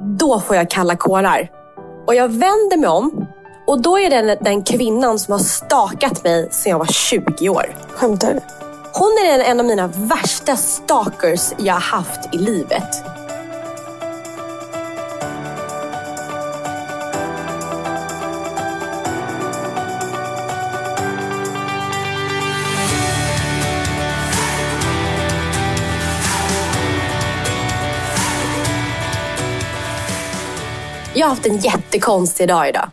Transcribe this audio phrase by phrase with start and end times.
[0.00, 1.48] Då får jag kalla kårar.
[2.06, 3.26] Och jag vänder mig om
[3.66, 7.74] och då är det den kvinnan som har stakat mig sedan jag var 20 år.
[7.90, 8.40] Skämtar du?
[8.92, 13.04] Hon är en- av mina värsta stalkers jag har haft i livet.
[31.18, 32.90] Jag har haft en jättekonstig dag idag.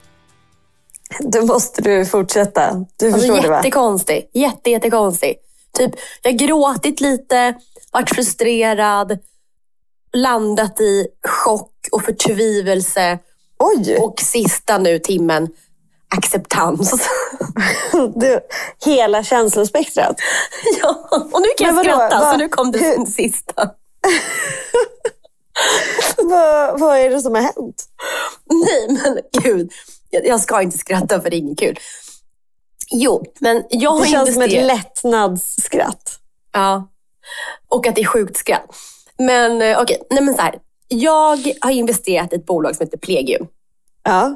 [1.20, 2.86] Då måste du fortsätta.
[3.00, 3.56] Du Alltså förstår det va?
[3.58, 4.30] jättekonstig.
[4.34, 5.36] Jätte, jättekonstig.
[5.78, 7.54] Typ, jag har gråtit lite,
[7.92, 9.20] varit frustrerad,
[10.14, 11.08] landat i
[11.46, 13.20] chock och förtvivelse.
[13.60, 13.98] Oj!
[14.00, 15.48] Och sista nu timmen,
[16.18, 17.10] acceptans.
[18.16, 18.40] Du,
[18.86, 20.16] hela känslospektrat.
[20.82, 21.98] ja, och nu kan jag Men vadå?
[21.98, 23.70] skratta, Va- så nu kom det hur- sista.
[26.18, 27.86] vad, vad är det som har hänt?
[28.50, 29.72] Nej, men gud.
[30.10, 31.80] Jag, jag ska inte skratta för det är inget kul.
[32.92, 36.20] Jo, men jag har Det känns som ett investerat- lättnadsskratt.
[36.54, 36.90] Ja.
[37.68, 38.76] Och att det är sjukt skratt.
[39.18, 40.56] Men eh, okej, nej men så här.
[40.88, 43.48] Jag har investerat i ett bolag som heter Plegium.
[44.04, 44.36] Ja.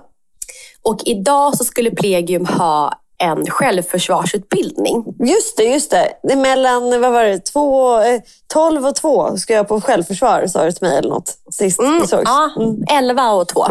[0.82, 5.06] Och idag så skulle Plegium ha en självförsvarsutbildning.
[5.20, 6.36] Just det, just det.
[6.36, 10.72] mellan, vad var det, två, eh, 12 och 2 ska jag på självförsvar, sa du
[10.72, 11.38] till mig eller något.
[11.52, 12.24] Sist vi sågs.
[12.26, 12.52] Ja,
[12.92, 13.66] 11 och 2.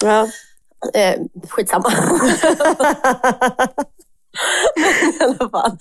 [0.00, 0.28] Ja.
[0.94, 1.92] Eh, skitsamma.
[5.20, 5.78] I alla fall.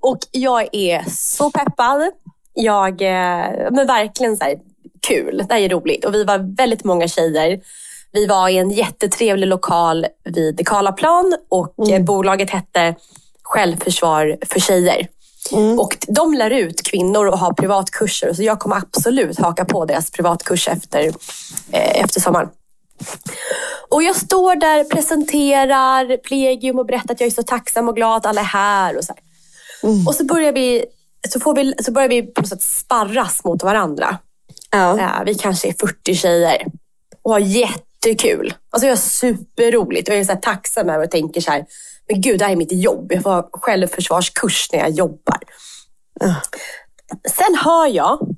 [0.00, 2.10] Och jag är så peppad.
[2.54, 4.58] Jag, eh, men verkligen så här,
[5.08, 5.44] kul.
[5.48, 6.04] Det här är roligt.
[6.04, 7.60] Och vi var väldigt många tjejer.
[8.12, 12.94] Vi var i en jättetrevlig lokal vid Karlaplan och eh, bolaget hette
[13.42, 15.08] Självförsvar för tjejer.
[15.78, 18.32] Och de lär ut kvinnor och har privatkurser.
[18.32, 21.04] Så jag kommer absolut haka på deras privatkurs efter,
[21.72, 22.48] eh, efter sommaren.
[23.88, 28.16] Och jag står där, presenterar Plegium och berättar att jag är så tacksam och glad
[28.16, 28.96] att alla är här.
[28.96, 30.08] Och, så här.
[30.08, 30.84] och så börjar vi
[31.28, 34.18] så, får vi, så börjar vi på något sätt sparras mot varandra.
[34.70, 35.00] Ja.
[35.00, 36.66] Ja, vi kanske är 40 tjejer
[37.22, 37.38] och har
[38.06, 38.54] jättekul.
[38.70, 41.66] Alltså jag har superroligt och jag är så här tacksam över och tänker så här,
[42.08, 43.12] men gud, det här är mitt jobb.
[43.12, 45.38] Jag får självförsvarskurs när jag jobbar.
[47.30, 48.36] Sen hör jag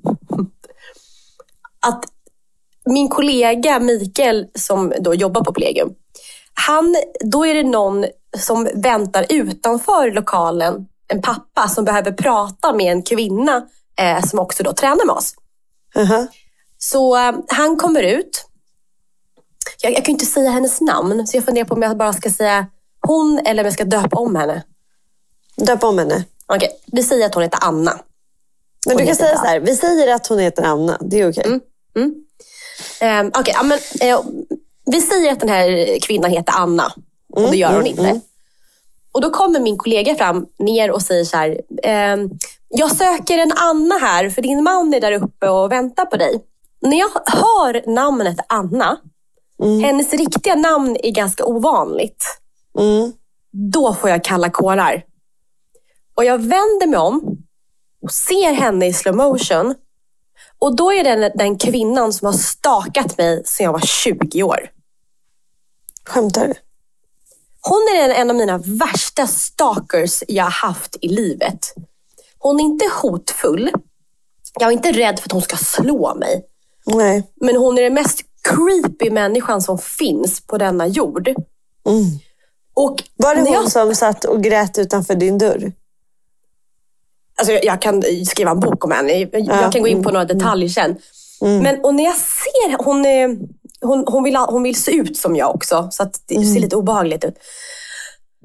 [1.87, 2.03] att
[2.85, 5.89] min kollega Mikael som då jobbar på Plegium,
[6.53, 6.95] han,
[7.25, 8.05] då är det någon
[8.37, 13.67] som väntar utanför lokalen, en pappa som behöver prata med en kvinna
[13.99, 15.33] eh, som också då tränar med oss.
[15.95, 16.27] Aha.
[16.77, 18.50] Så eh, han kommer ut.
[19.81, 22.13] Jag, jag kan ju inte säga hennes namn, så jag funderar på om jag bara
[22.13, 22.67] ska säga
[23.07, 24.63] hon eller om jag ska döpa om henne.
[25.57, 26.23] Döp om henne.
[26.45, 27.99] Okej, vi säger att hon heter Anna.
[28.87, 30.97] Men du kan säga så här, vi säger att hon heter Anna.
[31.01, 31.59] Det är okej.
[33.01, 34.19] Um, Okej, ja, men, eh,
[34.85, 36.93] vi säger att den här kvinnan heter Anna.
[37.33, 38.21] Och det gör hon inte.
[39.11, 41.61] Och då kommer min kollega fram ner och säger så här.
[41.83, 42.29] ehm,
[42.69, 46.43] jag söker en Anna här för din man är där uppe och väntar på dig.
[46.81, 48.97] När jag hör namnet Anna,
[49.61, 52.25] hennes riktiga namn är ganska ovanligt.
[52.79, 53.13] Mm.
[53.51, 55.03] Då får jag kalla kårar.
[56.15, 57.37] Och jag vänder mig om
[58.03, 59.75] och ser henne i slow motion.
[60.59, 64.43] Och då är det den, den kvinnan som har stakat mig sedan jag var 20
[64.43, 64.69] år.
[66.05, 66.53] Skämtar du?
[67.61, 71.73] Hon är en, en av mina värsta stalkers jag har haft i livet.
[72.37, 73.71] Hon är inte hotfull.
[74.59, 76.45] Jag är inte rädd för att hon ska slå mig.
[76.85, 77.31] Nej.
[77.35, 81.29] Men hon är den mest creepy människan som finns på denna jord.
[82.73, 85.71] Och Var det hon jag, som satt och grät utanför din dörr?
[87.35, 89.13] Alltså jag, jag kan skriva en bok om henne.
[89.13, 90.95] Jag, jag kan gå in på några detaljer sen.
[91.61, 93.37] Men och när jag ser hon, är,
[93.81, 95.87] hon, hon, vill, hon vill se ut som jag också.
[95.91, 97.35] Så att det ser lite obehagligt ut.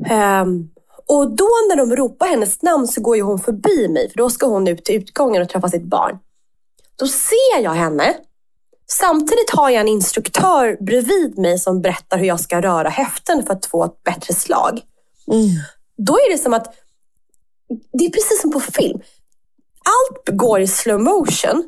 [0.09, 0.69] Ehm,
[1.07, 4.11] och då när de ropar hennes namn så går ju hon förbi mig.
[4.11, 6.19] För då ska hon ut till utgången och träffa sitt barn.
[6.99, 8.15] Då ser jag henne.
[8.89, 13.53] Samtidigt har jag en instruktör bredvid mig som berättar hur jag ska röra häften för
[13.53, 14.81] att få ett bättre slag.
[15.97, 16.75] Då är det som att,
[17.93, 19.01] det är precis som på film.
[19.85, 21.65] Allt går i slow motion.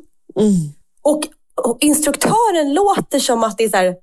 [1.01, 3.95] Och, och instruktören låter som att det är så här,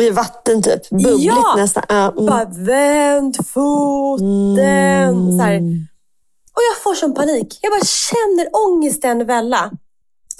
[0.00, 0.90] i vatten typ.
[0.90, 1.54] Bubbligt Ja.
[1.56, 1.82] nästan.
[1.88, 2.26] Ja, mm.
[2.26, 5.38] bara vänd foten.
[5.38, 5.60] Så här.
[6.52, 7.58] Och jag får som panik.
[7.62, 9.70] Jag bara känner ångesten välla.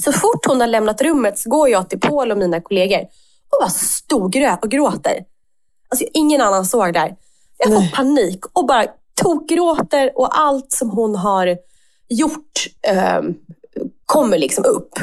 [0.02, 3.00] Så fort hon har lämnat rummet så går jag till Paul och mina kollegor
[3.50, 5.24] och bara storgrö och gråter.
[5.88, 7.16] Alltså ingen annan såg det här.
[7.58, 8.86] Jag får panik och bara
[9.22, 11.56] tokgråter och allt som hon har
[12.08, 13.34] gjort ehm,
[14.06, 14.98] kommer liksom upp.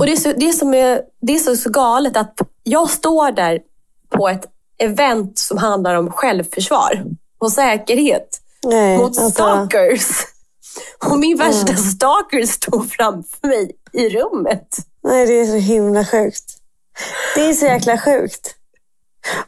[0.00, 2.90] Och det är, så, det, är som är, det är så, så galet att jag
[2.90, 3.60] står där
[4.08, 4.44] på ett
[4.78, 7.04] event som handlar om självförsvar
[7.38, 10.06] och säkerhet Nej, mot alltså, stalkers.
[11.10, 14.76] Och min värsta stalker står framför mig i rummet.
[15.04, 16.44] nej, det är så himla sjukt.
[17.34, 18.54] Det är så jäkla sjukt.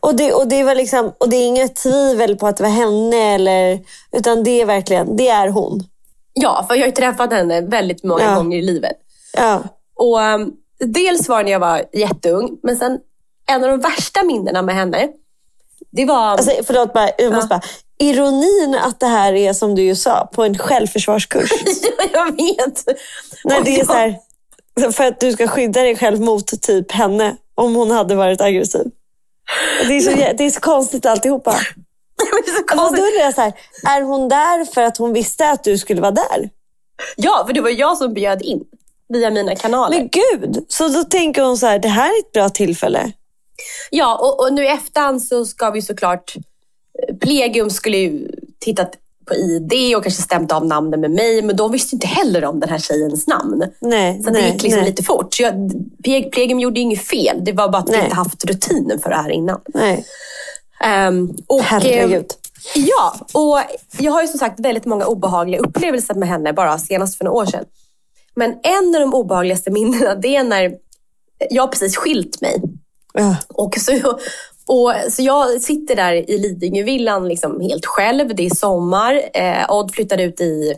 [0.00, 2.70] Och det, och, det var liksom, och det är inget tvivel på att det var
[2.70, 3.80] henne, eller,
[4.12, 5.84] utan det är verkligen, det är hon.
[6.32, 8.34] Ja, för jag har ju träffat henne väldigt många Ja.
[8.34, 8.96] gånger i livet.
[9.36, 9.62] Ja.
[9.94, 12.98] Och um, Dels var det när jag var jätteung, men sen
[13.46, 15.08] en av de värsta minnena med henne,
[15.90, 16.18] det var...
[16.30, 17.60] Alltså, förlåt, bara, jag måste bara.
[17.98, 21.50] Ironin att det här är som du ju sa, på en självförsvarskurs.
[21.98, 22.84] ja, jag vet.
[23.44, 24.18] När det är så här,
[24.92, 28.90] för att du ska skydda dig själv mot typ henne, om hon hade varit aggressiv.
[29.88, 31.56] Det är så, det är så konstigt alltihopa.
[32.16, 33.04] Det är så då konstigt.
[33.04, 33.52] undrar jag så här,
[33.86, 36.50] är hon där för att hon visste att du skulle vara där?
[37.16, 38.64] Ja, för det var jag som bjöd in
[39.08, 39.98] via mina kanaler.
[39.98, 40.64] Men gud!
[40.68, 43.12] Så då tänker hon så här, det här är ett bra tillfälle.
[43.90, 46.34] Ja, och, och nu i efterhand så ska vi såklart...
[47.20, 48.28] Plegium skulle ju
[48.60, 48.90] tittat
[49.28, 52.60] på ID och kanske stämt av namnen med mig, men de visste inte heller om
[52.60, 53.64] den här tjejens namn.
[53.80, 55.34] Nej, Så nej, det gick liksom nej, lite fort.
[55.34, 55.54] Så jag,
[56.04, 57.40] Pleg- Plegium gjorde inget fel.
[57.44, 59.60] Det var bara att vi inte haft rutinen för det här innan.
[59.74, 60.04] nej.
[60.84, 62.14] Ehm, och, Herregud.
[62.74, 63.58] eh, ja, och
[63.98, 67.36] jag har ju som sagt väldigt många obehagliga upplevelser med henne bara senast för några
[67.36, 67.64] år sedan.
[68.34, 70.72] Men en av de obehagligaste minnena det är när
[71.50, 72.62] jag precis skilt mig.
[73.12, 73.36] Ja.
[73.48, 74.18] Och så,
[74.68, 78.34] och, så jag sitter där i Lidingövillan liksom helt själv.
[78.34, 79.22] Det är sommar.
[79.34, 80.74] Eh, Odd flyttade ut i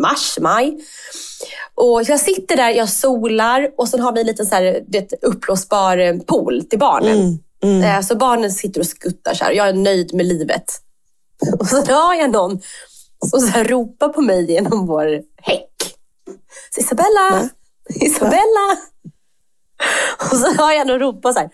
[0.00, 0.78] mars, maj.
[1.74, 5.12] Och jag sitter där, jag solar och sen har vi en liten så här, vet,
[5.22, 7.38] uppblåsbar eh, pool till barnen.
[7.82, 9.52] Eh, så barnen sitter och skuttar så här.
[9.52, 10.64] Jag är nöjd med livet.
[11.58, 12.60] Och så hör jag någon
[13.30, 15.96] som så här ropar på mig genom vår häck.
[16.74, 17.48] Så Isabella!
[17.94, 18.76] Isabella!
[20.30, 21.50] Och så hör jag någon ropa så här.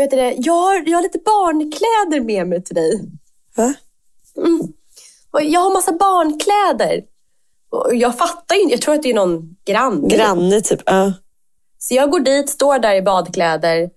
[0.00, 3.00] Vet du det, jag, har, jag har lite barnkläder med mig till dig.
[3.56, 3.74] Va?
[5.30, 7.02] Och jag har massa barnkläder.
[7.70, 10.08] Och jag fattar ju inte, jag tror att det är någon granne.
[10.08, 10.82] Granne typ.
[10.86, 11.12] Ja.
[11.78, 13.90] Så jag går dit, står där i badkläder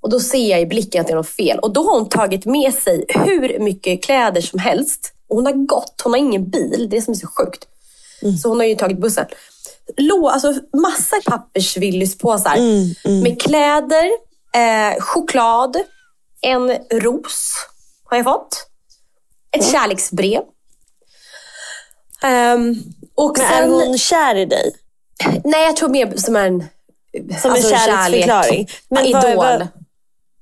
[0.00, 1.58] och då ser jag i blicken att det är något fel.
[1.58, 5.12] Och då har hon tagit med sig hur mycket kläder som helst.
[5.28, 6.86] Och hon har gått, hon har ingen bil.
[6.90, 7.66] Det är som är så sjukt.
[8.42, 9.26] Så hon har ju tagit bussen.
[9.96, 12.56] Lå, alltså massa pappersvillyspåsar
[13.22, 15.76] med kläder, eh, choklad,
[16.40, 17.54] en ros
[18.04, 18.66] har jag fått.
[19.50, 20.42] Ett kärleksbrev.
[22.22, 22.74] Ehm,
[23.14, 24.72] och Men sen, är hon kär i dig?
[25.44, 26.64] Nej, jag tror mer som en
[27.42, 28.68] Som alltså, en kärleksförklaring?
[28.88, 29.36] Men vad- idol.
[29.36, 29.68] vad-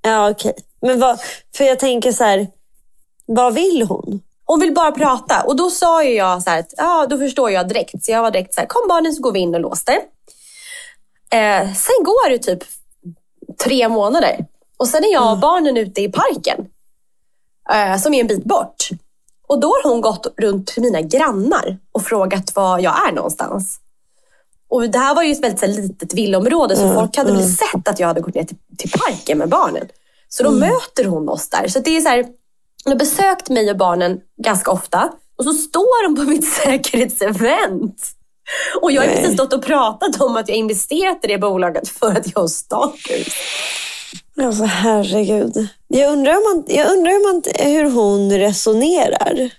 [0.03, 0.55] Ja, okej.
[0.83, 1.21] Men vad,
[1.57, 2.47] för jag tänker så här,
[3.27, 4.21] vad vill hon?
[4.45, 5.43] Hon vill bara prata.
[5.43, 8.05] Och då sa ju jag så här, att, ja, då förstår jag direkt.
[8.05, 9.93] Så jag var direkt så här, kom barnen så går vi in och låste.
[11.31, 12.63] Eh, sen går det typ
[13.65, 14.47] tre månader.
[14.77, 16.67] Och sen är jag och barnen ute i parken.
[17.71, 18.89] Eh, som är en bit bort.
[19.49, 23.81] Och då har hon gått runt till mina grannar och frågat var jag är någonstans.
[24.69, 27.49] Och det här var ju ett väldigt så här, litet villaområde så folk hade väl
[27.49, 29.89] sett att jag hade gått ner till, till parken med barnen.
[30.29, 31.69] Så då möter hon oss där.
[31.69, 32.27] Så det är så här,
[32.85, 35.13] hon har besökt mig och barnen ganska ofta.
[35.39, 38.16] Och så står hon på mitt säkerhetsevent.
[38.83, 42.11] Och jag har precis stått och pratat om att jag investerat i det bolaget för
[42.11, 43.35] att jag har stalkers.
[44.43, 45.69] Alltså herregud.
[45.89, 49.51] Jag undrar, om man, jag undrar hur, man, hur hon resonerar.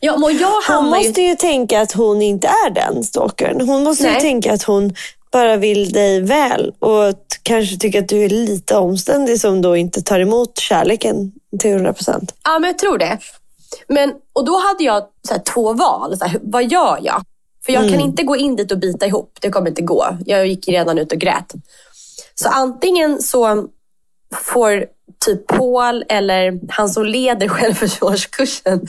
[0.00, 1.06] Ja, Hon hamnar ju...
[1.06, 3.60] måste ju tänka att hon inte är den stalkern.
[3.60, 4.20] Hon måste ju Nej.
[4.20, 4.94] tänka att hon
[5.32, 10.02] bara vill dig väl och kanske tycker att du är lite omständig som då inte
[10.02, 12.34] tar emot kärleken till 100 procent.
[12.44, 13.18] Ja, men jag tror det.
[13.88, 16.18] Men, och då hade jag så här, två val.
[16.18, 17.22] Så här, vad gör jag?
[17.64, 19.38] För jag kan inte gå in dit och bita ihop.
[19.40, 20.18] Det kommer inte gå.
[20.26, 21.54] Jag gick redan ut och grät.
[22.34, 23.68] Så antingen så
[24.34, 24.86] får
[25.24, 28.88] typ Paul eller han som leder självförsvarskursen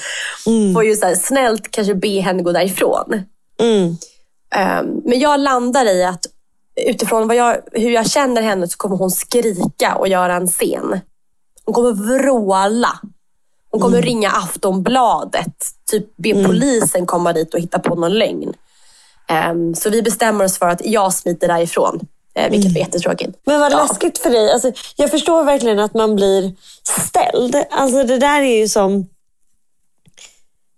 [0.74, 3.24] får ju så här, snällt kanske be henne gå därifrån.
[3.60, 3.88] Mm.
[3.88, 6.26] Um, men jag landar i att
[6.88, 11.00] utifrån vad jag, hur jag känner henne så kommer hon skrika och göra en scen.
[11.66, 13.00] Hon kommer vråla.
[13.72, 15.54] Hon kommer ringa Aftonbladet.
[15.92, 18.54] Typ be polisen komma dit och hitta på någon lögn.
[19.52, 22.00] Um, så vi bestämmer oss för att jag smiter därifrån.
[22.40, 23.40] Uh, vilket var jättetråkigt.
[23.46, 23.78] Men vad Ja.
[23.88, 24.52] läskigt för dig.
[24.52, 26.54] Alltså, jag förstår verkligen att man blir
[27.08, 27.56] ställd.
[27.72, 29.08] Alltså, det där är ju som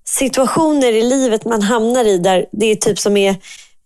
[0.06, 3.30] situationer i livet man hamnar i där det är typ som är,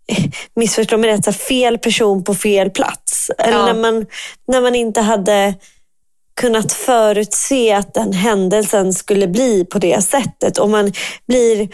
[0.08, 0.24] eh,
[0.56, 3.32] missförstå mig rätt, fel person på fel plats.
[3.38, 3.66] Eller Ja.
[3.66, 4.06] när, man,
[4.48, 5.54] när man inte hade
[6.38, 10.58] kunnat förutse att den händelsen skulle bli på det sättet.
[10.58, 10.92] Och man
[11.28, 11.70] blir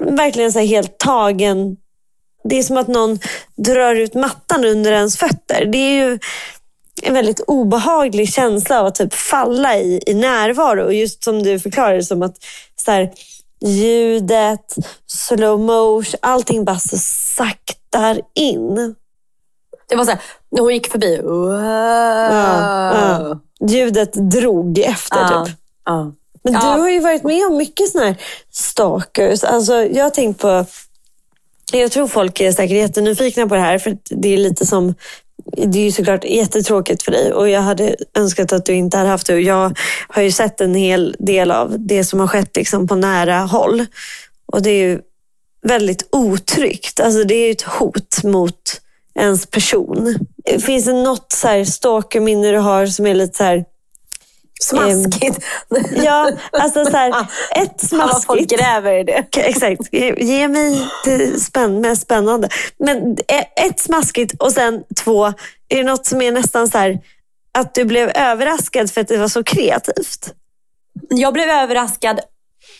[0.00, 1.76] verkligen så helt tagen.
[2.44, 3.18] Det är som att någon
[3.56, 5.64] drar ut mattan under ens fötter.
[5.64, 6.18] Det är ju
[7.02, 10.84] en väldigt obehaglig känsla av att typ falla i, i närvaro.
[10.84, 12.36] Och just som du förklarade, som att
[12.76, 13.12] så här,
[13.64, 18.94] ljudet, slow motion, allting bara så saktar in.
[19.88, 20.20] Det var så här,
[20.50, 21.20] när hon gick förbi.
[21.22, 21.62] Wow.
[22.32, 23.40] ja.
[23.68, 25.44] Ljudet drog efter Ja.
[25.46, 25.56] typ.
[25.84, 26.12] Ja.
[26.44, 28.16] Men du har ju varit med om mycket såna här
[28.50, 29.44] stalkers.
[29.44, 30.66] Alltså, jag har tänkt på...
[31.72, 33.78] Jag tror folk är säkert jättenyfikna på det här.
[33.78, 34.94] För det är lite som...
[35.56, 39.08] Det är ju såklart jättetråkigt för dig och jag hade önskat att du inte hade
[39.10, 39.34] haft det.
[39.34, 39.78] Och jag
[40.08, 43.86] har ju sett en hel del av det som har skett liksom på nära håll.
[44.46, 45.00] Och det är ju
[45.62, 47.00] väldigt otryggt.
[47.00, 48.80] Alltså det är ju ett hot mot
[49.18, 50.14] ens person.
[50.66, 53.64] Finns det något så här stalkerminne du har som är lite så här...
[54.62, 55.38] Smaskigt.
[56.04, 58.50] Ja, alltså så här, ett Fan, vad folk smaskigt.
[58.60, 59.24] gräver i det.
[59.36, 59.80] Exakt.
[59.92, 62.48] Ge, ge mig det spänn, mest spännande.
[62.78, 65.26] Men e- ett smaskigt och sen två,
[65.68, 66.98] är det något som är nästan så här
[67.58, 70.34] att du blev överraskad för att det var så kreativt?
[71.10, 72.20] Jag blev överraskad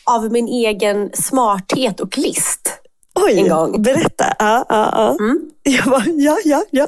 [0.04, 2.70] av min egen smarthet och list.
[3.14, 3.83] Oj, En gång.
[3.83, 4.25] berätta.
[4.38, 5.37] Ja, ja, ja.
[5.73, 6.87] Jag bara, ja, ja, ja.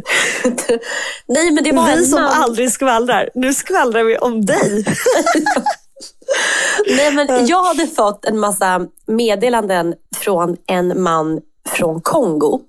[1.26, 2.42] Nej, men det var vi en som man.
[2.42, 3.30] aldrig skvallrar.
[3.34, 4.84] Nu skvallrar vi om dig.
[6.96, 12.60] Nej, men jag hade fått en massa meddelanden från en man från Kongo.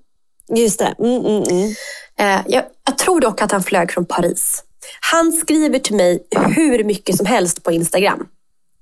[0.56, 0.94] Just det.
[0.98, 1.74] Mm, mm, mm.
[2.18, 4.62] Eh, jag, jag tror dock att han flög från Paris.
[5.00, 6.26] Han skriver till mig
[6.56, 8.26] hur mycket som helst på Instagram.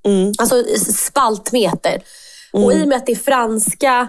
[0.07, 0.33] Mm.
[0.39, 2.03] Alltså spaltmeter.
[2.53, 4.09] Och i och med att det är franska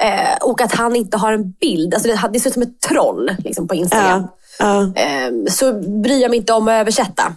[0.00, 1.94] eh, och att han inte har en bild.
[1.94, 4.26] Alltså det, det ser ut som ett troll liksom, på Instagram.
[4.58, 5.02] Ja, ja.
[5.02, 5.72] Eh, så
[6.02, 7.34] bryr jag mig inte om att översätta.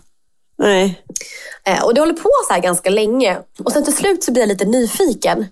[0.58, 1.02] Nej.
[1.66, 3.38] Eh, och det håller på så här ganska länge.
[3.64, 5.46] Och sen till slut så blir jag lite nyfiken.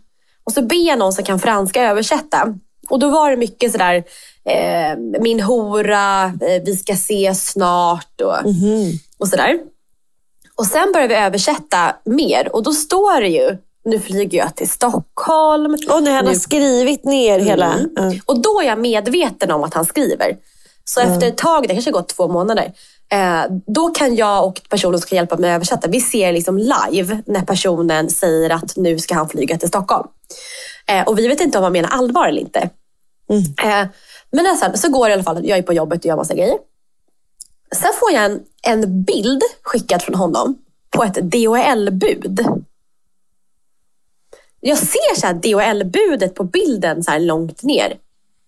[0.43, 2.53] Och så ber jag någon som kan franska översätta.
[2.89, 4.03] Och då var det mycket sådär,
[4.45, 8.37] eh, min hora, eh, vi ska ses snart och,
[9.17, 9.59] och sådär.
[10.55, 14.69] Och sen börjar vi översätta mer och då står det ju, nu flyger jag till
[14.69, 15.77] Stockholm.
[15.89, 17.79] Och när han har Nu- skrivit ner hela...
[17.95, 18.13] Ja.
[18.25, 20.37] och då är jag medveten om att han skriver.
[20.83, 22.73] Så efter ett tag, det kanske har gått två månader,
[23.11, 26.57] eh, då kan jag och personen som ska hjälpa mig att översätta, vi ser liksom
[26.57, 30.07] live när personen säger att nu ska han flyga till Stockholm.
[30.87, 32.69] Eh, och vi vet inte om han menar allvar eller inte.
[33.63, 33.87] Eh,
[34.31, 36.33] men sen, så går det i alla fall, jag är på jobbet och gör massa
[36.35, 36.57] grejer.
[37.75, 40.57] Sen får jag en, en bild skickad från honom
[40.89, 42.45] på ett DHL-bud.
[44.67, 47.97] Jag ser så här DHL-budet på bilden så långt ner.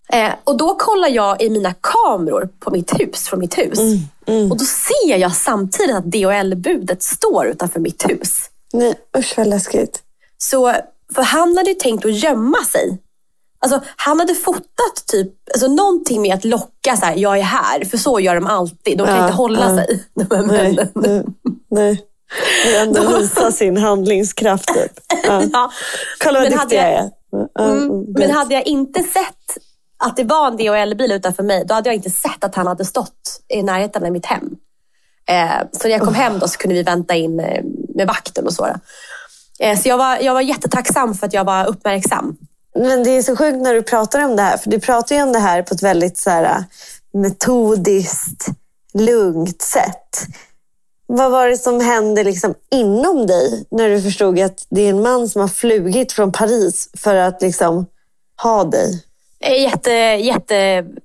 [0.10, 3.80] Eh, och då kollar jag i mina kameror på mitt hus, från mitt hus.
[4.52, 8.40] Och då ser jag samtidigt att DHL-budet står utanför mitt hus.
[8.74, 10.02] Nej, usch vad läskigt.
[10.38, 10.74] Så,
[11.16, 12.98] för han hade ju tänkt att gömma sig.
[13.60, 17.86] Alltså, han hade fotat typ, alltså, någonting med att locka så här, jag är här.
[17.86, 18.98] För så gör de alltid.
[18.98, 19.76] De kan Ja, inte hålla ja.
[19.76, 20.04] sig.
[20.14, 20.90] De här Nej, männen.
[20.96, 21.24] nej,
[21.70, 22.04] nej.
[22.66, 24.68] Är ändå visa sin handlingskraft.
[24.68, 24.92] Typ.
[25.28, 25.44] Ja.
[25.54, 25.72] Ja.
[26.24, 27.10] Kolla vad Men duktig jag är.
[27.60, 29.58] Mm, mm, men hade jag inte sett
[30.04, 32.86] att det var en DHL-bil utanför mig, då hade jag inte sett att han hade
[32.86, 34.50] stått i närheten av mitt hem.
[35.30, 37.64] Eh, så när jag kom hem då så kunde vi vänta in eh,
[37.96, 38.68] med vakten och så.
[39.60, 42.38] Eh, så jag var, jag var jättetacksam för att jag var uppmärksam.
[42.76, 44.58] Men det är så sjukt när du pratar om det här.
[44.58, 46.64] För du pratar ju om det här på ett väldigt så här,
[47.14, 48.48] metodiskt,
[48.94, 50.28] lugnt sätt.
[51.08, 55.02] Vad var det som hände liksom inom dig när du förstod att det är en
[55.02, 57.86] man som har flugit från Paris för att liksom
[58.42, 59.04] ha dig?
[59.40, 60.56] Jag är jätte, jätte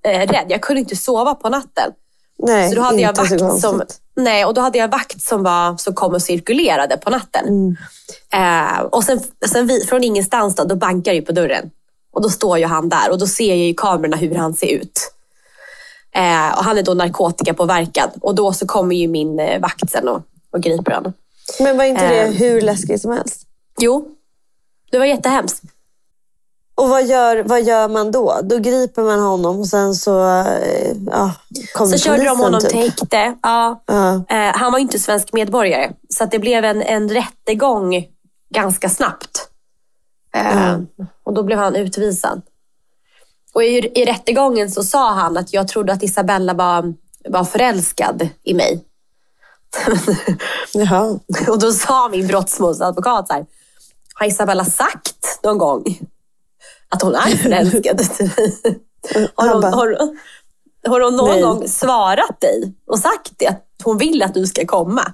[0.02, 0.42] eh.
[0.48, 1.92] Jag kunde inte sova på natten.
[2.38, 3.82] Nej, så då hade jag vakt som,
[4.16, 7.48] nej, och då hade jag vakt som, var, som kom och cirkulerade på natten.
[7.48, 7.76] Mm.
[8.32, 11.70] Eh, och sen, sen vi, från ingenstans då, då bankar ju på dörren.
[12.12, 14.72] Och då står ju han där och då ser jag i kamerorna hur han ser
[14.72, 15.12] ut.
[16.14, 18.10] Eh, och han är då narkotikapåverkad.
[18.20, 21.12] Och då så kommer ju min eh, vakt sen och, och griper honom.
[21.60, 22.32] Men var inte det Ehm.
[22.32, 23.42] hur läskigt som helst?
[23.80, 24.08] Jo,
[24.90, 25.62] det var jättehemskt.
[26.74, 28.40] Och vad gör, vad gör man då?
[28.42, 31.32] Då griper man honom och sen så eh, ja,
[31.74, 32.70] kommer Så körde de honom typ.
[32.70, 33.34] till häkte.
[33.42, 33.82] Ja.
[33.86, 34.14] Ja.
[34.14, 35.92] Eh, han var ju inte svensk medborgare.
[36.08, 38.06] Så det blev en, en rättegång
[38.54, 39.48] ganska snabbt.
[40.34, 40.76] Eh,
[41.24, 42.42] Och då blev han utvisad.
[43.54, 46.94] Och i, i rättegången så sa han att jag trodde att Isabella var,
[47.28, 48.84] var förälskad i mig.
[50.72, 51.18] Jaha.
[51.48, 53.46] Och då sa min brottmålsadvokat så här,
[54.14, 55.98] har Isabella sagt någon gång
[56.88, 58.80] att hon är förälskad i dig?
[59.34, 59.48] Har
[59.98, 60.18] hon,
[60.86, 61.42] har hon någon nej.
[61.42, 65.12] gång svarat dig och sagt det, att hon vill att du ska komma?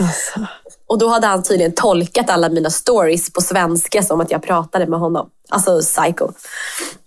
[0.00, 0.46] Alltså.
[0.88, 4.86] Och då hade han tydligen tolkat alla mina stories på svenska som att jag pratade
[4.86, 5.28] med honom.
[5.48, 6.28] Alltså psycho.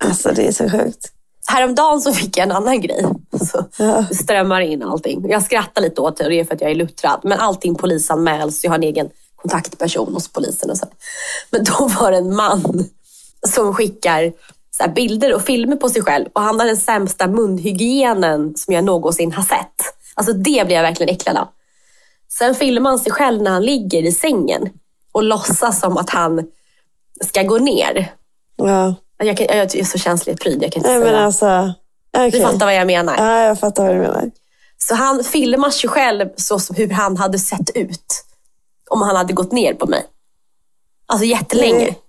[0.04, 1.12] alltså det är så sjukt.
[1.48, 3.06] Häromdagen så fick jag en annan grej.
[3.52, 4.06] Så Ja.
[4.12, 5.30] strömmar in allting.
[5.30, 7.20] Jag skrattar lite åt det och det är för att jag är luttrad.
[7.24, 8.64] Men allting polisanmäls.
[8.64, 10.70] Jag har en egen kontaktperson hos polisen.
[10.70, 10.86] Och så.
[11.50, 12.86] Men då var det en man
[13.56, 14.34] som skickar
[14.78, 16.26] så bilder och filmer på sig själv.
[16.34, 19.76] Och han har den sämsta munhygienen som jag någonsin har sett.
[20.16, 21.48] Alltså det blir jag verkligen äcklad av.
[22.38, 24.70] Sen filmar han sig själv när han ligger i sängen
[25.12, 26.48] och låtsas som att han
[27.26, 28.12] ska gå ner.
[28.56, 28.96] Ja.
[29.18, 31.20] Jag, kan, jag är så känslig pryd, jag kan inte Nej, men säga.
[31.26, 31.74] alltså,
[32.18, 32.32] okej.
[32.32, 33.16] Du fattar vad jag menar.
[33.18, 34.32] Ja, jag fattar vad du menar.
[34.78, 38.24] Så han filmar sig själv så som hur han hade sett ut
[38.90, 40.06] om han hade gått ner på mig.
[41.06, 41.78] Alltså jättelänge.
[41.78, 42.00] Nej.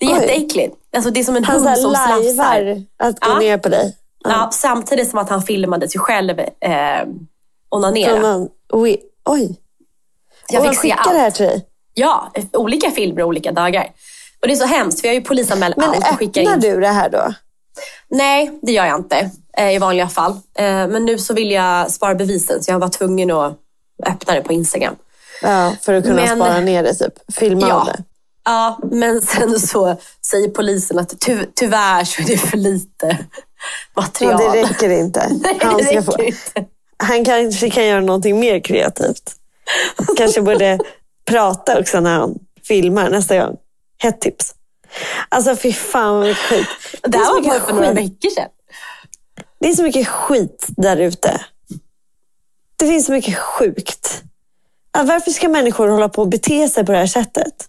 [0.00, 0.14] Det är Oj.
[0.20, 0.76] jätteäckligt.
[0.96, 2.82] Alltså det är som en Han hund som slafsar.
[2.98, 3.38] att gå Ja.
[3.38, 3.96] ner på dig.
[4.24, 7.06] Ja, samtidigt som att han filmade sig själv eh,
[7.70, 8.46] onanera.
[8.72, 9.56] oj.
[10.52, 11.34] Jag och fick han se skickar det här allt.
[11.34, 11.66] till dig.
[11.94, 13.86] Ja, olika filmer olika dagar.
[14.42, 16.54] Och det är så hemskt, för jag är ju polisanmäld Men allt och skickar öppnar
[16.54, 16.60] in.
[16.60, 17.34] du det här då?
[18.10, 20.32] Nej, det gör jag inte eh, i vanliga fall.
[20.58, 23.58] Eh, men nu så vill jag spara bevisen, så jag var tvungen att
[24.06, 24.94] öppna det på Instagram.
[25.42, 27.12] Ja, för att kunna Men- spara ner det, typ.
[27.34, 27.84] Filma Ja.
[27.96, 28.02] det.
[28.44, 29.96] Ja, men sen så
[30.30, 33.18] säger polisen att ty tyvärr så är det för lite
[33.94, 34.38] Ja, material.
[34.52, 35.28] det räcker inte.
[35.42, 36.64] Nej, Han, det ska räcker få, inte.
[36.96, 39.34] han kanske kan göra någonting mer kreativt.
[40.16, 40.78] Kanske borde
[41.24, 42.34] prata också när han
[42.68, 43.56] filmar nästa gång.
[43.98, 44.54] Hett tips.
[45.28, 46.66] Alltså fy fan vad skit.
[47.02, 48.48] Det är här så var mycket bara för några veckor sedan.
[49.58, 51.40] Det är så mycket skit där ute.
[52.76, 54.22] Det finns så mycket sjukt.
[54.92, 57.68] Varför ska människor hålla på och bete sig på det här sättet?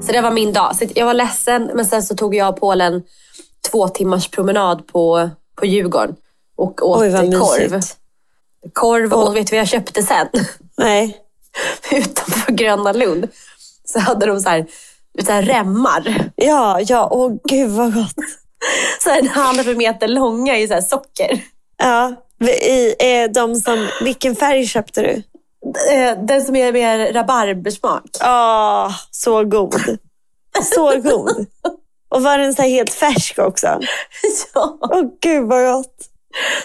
[0.00, 0.76] Så det var min dag.
[0.76, 3.02] Så jag var ledsen, men sen så tog jag och Polen
[3.70, 6.16] två timmars promenad på, på Djurgården
[6.56, 7.70] och åt Oj, korv.
[7.72, 7.96] mysigt.
[8.72, 10.28] Korv och vet du vad jag köpte sen?
[10.76, 11.16] Nej.
[11.92, 13.28] Utanför Gröna Lund
[13.84, 14.66] så hade de så här,
[15.24, 16.30] så här remmar.
[16.36, 17.08] Ja, ja.
[17.10, 18.14] Åh gud vad gott.
[19.02, 21.40] Så en halv meter långa i så här socker.
[21.78, 22.14] Ja.
[22.46, 25.22] I, eh, de som, vilken färg köpte du?
[25.92, 28.02] Eh, Den som är med rabarbersmak.
[28.24, 29.74] Åh, så god.
[30.74, 31.46] Så god.
[32.08, 33.66] Och var den så helt färsk också?
[34.54, 34.78] Ja.
[34.80, 35.94] Åh gud vad gott.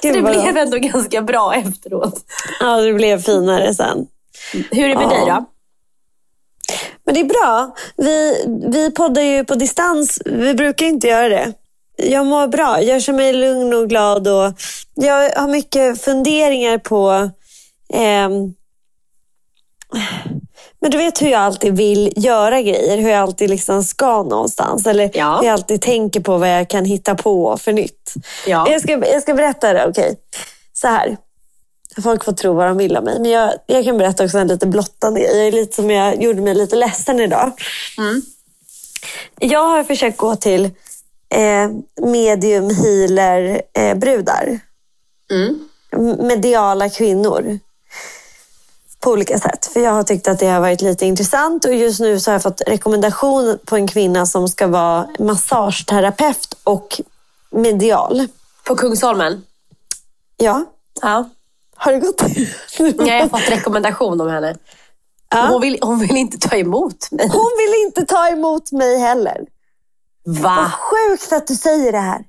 [0.02, 0.58] Så Gud, det vad blev gott.
[0.64, 2.20] ändå ganska bra efteråt.
[2.60, 4.08] Ja, det blev finare sen.
[4.72, 5.10] Hur är det med Ja.
[5.10, 5.46] dig då?
[7.04, 7.76] Men det är bra.
[7.98, 10.20] Vi, vi poddar ju på distans.
[10.26, 11.54] Vi brukar inte göra det.
[11.98, 12.82] Jag mår bra.
[12.82, 14.28] Jag känner mig lugn och glad.
[14.28, 14.54] Och
[14.96, 17.30] jag har mycket funderingar på...
[17.94, 18.54] ehm,
[20.80, 22.98] men du vet hur jag alltid vill göra grejer.
[22.98, 24.86] Hur jag alltid liksom ska någonstans.
[24.88, 25.38] Eller Ja.
[25.40, 28.14] hur jag alltid tänker på vad jag kan hitta på för nytt.
[28.48, 28.68] Ja.
[28.72, 30.16] Jag, ska, jag ska berätta det, okej.
[30.74, 31.18] Så här.
[32.04, 33.20] Folk får tro vad de vill om mig.
[33.20, 35.20] Men jag, jag kan berätta också en lite blottande.
[35.22, 37.52] Jag är lite som jag gjorde mig lite ledsen idag.
[39.40, 40.66] Jag har försökt gå till
[41.30, 41.70] eh,
[42.02, 44.60] medium healer eh, brudar.
[45.32, 45.60] Mm.
[46.28, 47.60] Mediala kvinnor.
[49.02, 49.66] På olika sätt.
[49.66, 52.34] För jag har tyckt att det har varit lite intressant och just nu så har
[52.36, 57.02] jag fått rekommendation på en kvinna som ska vara massageterapeut och
[57.50, 58.28] medial.
[58.64, 59.44] På Kungsholmen?
[60.38, 60.66] Ja,
[61.02, 61.30] Ja.
[61.76, 62.22] har du gått?
[63.08, 64.56] Jag har fått rekommendation om henne.
[65.30, 65.48] Ja.
[65.52, 67.30] Hon, vill, hon vill inte ta emot mig.
[67.34, 69.46] Hon vill inte ta emot mig heller.
[70.24, 70.72] Vad Va?
[70.92, 72.24] sjukt att du säger det här.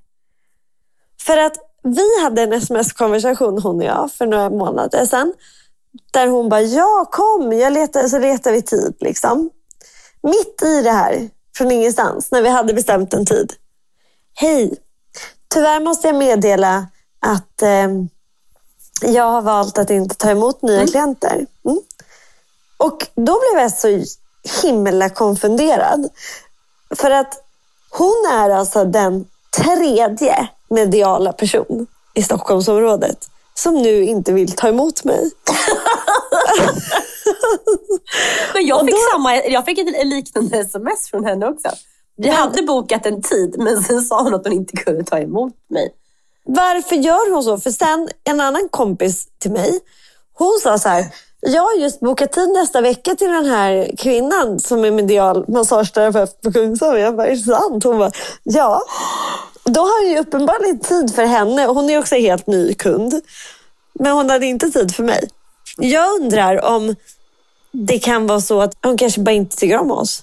[1.20, 5.32] För att vi hade en sms-konversation hon och jag för några månader sedan.
[6.10, 8.94] Där hon bara, ja kom, jag letar, så letar vi tid.
[9.00, 9.50] Liksom.
[10.22, 13.52] Mitt i det här, från ingenstans, när vi hade bestämt en tid.
[14.34, 14.76] Hej,
[15.48, 16.86] tyvärr måste jag meddela
[17.20, 17.88] att eh,
[19.02, 21.46] jag har valt att inte ta emot nya klienter.
[21.64, 21.80] Mm.
[22.76, 24.04] Och då blev jag så
[24.62, 26.08] himla konfunderad.
[26.96, 27.34] För att
[27.90, 29.26] hon är alltså den
[29.56, 35.30] tredje mediala person i Stockholmsområdet som nu inte vill ta emot mig.
[38.54, 41.68] Men jag fick, då- samma, jag fick ett liknande sms från henne också.
[42.16, 45.54] Vi hade bokat en tid, men sen sa hon att hon inte kunde ta emot
[45.70, 45.94] mig.
[46.44, 47.58] Varför gör hon så?
[47.58, 49.80] För sen en annan kompis till mig,
[50.34, 51.04] hon sa så här,
[51.40, 56.40] jag har just bokat tid nästa vecka till den här kvinnan som är medial massageterapeut
[56.40, 57.00] på Kungsholmen.
[57.00, 57.84] Jag bara, är det sant?
[57.84, 58.10] Hon bara,
[58.42, 58.82] ja.
[59.64, 63.20] Då har jag ju uppenbarligen tid för henne hon är också helt ny kund.
[63.92, 65.28] Men hon hade inte tid för mig.
[65.76, 66.96] Jag undrar om
[67.72, 70.22] det kan vara så att hon kanske bara inte tycker om oss.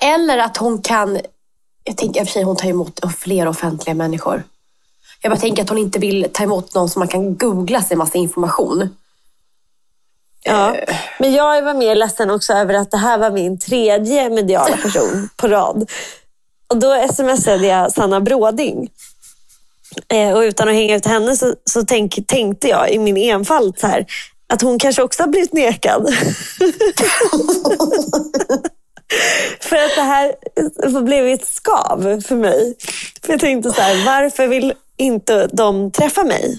[0.00, 1.20] Eller att hon kan...
[1.84, 4.42] Jag tänker i och för sig hon tar emot fler offentliga människor.
[5.22, 7.96] Jag bara tänker att hon inte vill ta emot någon som man kan googla sig
[7.96, 8.96] massa information.
[10.44, 10.76] Ja.
[11.18, 15.28] Men jag var mer ledsen också över att det här var min tredje mediala person
[15.36, 15.90] på rad.
[16.66, 18.88] Och då smsade jag Sanna Bråding.
[20.08, 23.78] Eh, och utan att hänga ut henne så, så tänk, tänkte jag i min enfald
[23.78, 24.06] så här,
[24.46, 26.14] att hon kanske också har blivit nekad.
[29.60, 30.34] för att det här
[31.02, 32.74] blev ett skav för mig.
[33.22, 36.58] För jag tänkte så här, varför vill inte de träffa mig?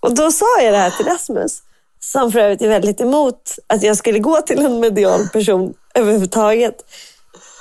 [0.00, 1.62] Och då sa jag det här till Rasmus,
[2.00, 6.84] som för övrigt är väldigt emot att jag skulle gå till en medial person överhuvudtaget.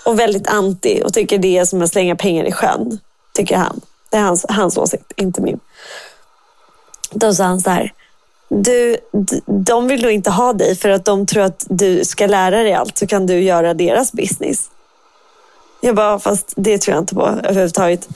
[0.05, 2.99] Och väldigt anti och tycker det är som att slänga pengar i sjön,
[3.33, 3.81] tycker han.
[4.09, 5.59] Det är hans, hans åsikt, inte min.
[7.11, 7.93] Då sa han så här,
[8.49, 8.97] du,
[9.65, 12.73] de vill nog inte ha dig för att de tror att du ska lära dig
[12.73, 14.69] allt så kan du göra deras business.
[15.81, 18.07] Jag bara, fast det tror jag inte på överhuvudtaget.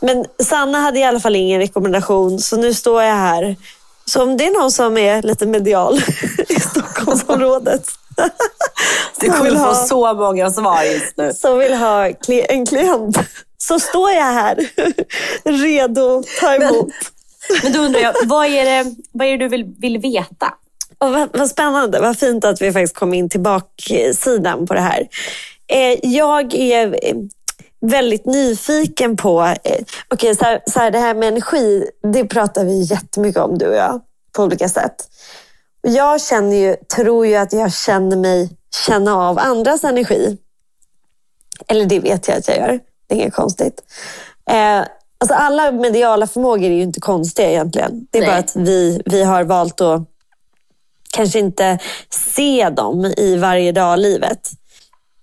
[0.00, 3.56] Men Sanna hade i alla fall ingen rekommendation så nu står jag här.
[4.06, 5.98] Så om det är någon som är lite medial
[6.48, 7.88] i Stockholmsområdet
[9.20, 11.32] Du kommer vill få ha, så många svar just nu.
[11.32, 13.18] som vill ha en klient
[13.58, 14.70] så står jag här
[15.44, 16.86] redo att ta emot.
[16.86, 16.92] Men
[17.62, 20.54] men då undrar jag, vad är det, vad är det du vill, vill veta?
[20.98, 24.80] Och vad, vad spännande, vad fint att vi faktiskt kom in till baksidan på det
[24.80, 25.08] här.
[25.66, 27.16] Eh, jag är eh,
[27.80, 32.64] väldigt nyfiken på, eh, okej så, här, så här, det här med energi, det pratar
[32.64, 34.00] vi jättemycket om du och jag
[34.32, 34.94] på olika sätt.
[35.82, 38.50] Och Jag känner ju, tror ju att jag känner mig
[38.86, 40.38] känna av andras energi.
[41.68, 43.82] Eller det vet jag att jag gör, det är inget konstigt.
[44.50, 44.80] Eh,
[45.24, 48.06] alltså alla mediala förmågor är ju inte konstiga egentligen.
[48.10, 48.30] Det är Nej.
[48.30, 50.02] bara att vi, vi har valt att
[51.12, 51.78] kanske inte
[52.10, 54.50] se dem i varje dag livet.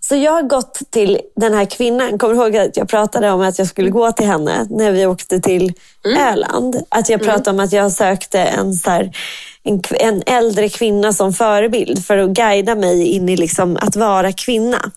[0.01, 2.17] Så jag har gått till den här kvinnan.
[2.17, 5.05] Kommer du ihåg att jag pratade om att jag skulle gå till henne när vi
[5.05, 5.73] åkte till
[6.17, 6.83] Öland?
[6.89, 9.17] Att jag pratade om att jag sökte en, så här,
[9.63, 14.31] en, en äldre kvinna som förebild för att guida mig in i liksom att vara
[14.31, 14.91] kvinna.